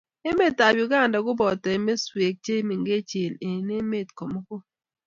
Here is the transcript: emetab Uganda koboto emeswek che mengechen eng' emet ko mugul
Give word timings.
emetab 0.29 0.75
Uganda 0.85 1.17
koboto 1.25 1.67
emeswek 1.77 2.35
che 2.45 2.55
mengechen 2.67 3.33
eng' 3.47 3.73
emet 3.79 4.07
ko 4.17 4.23
mugul 4.31 4.61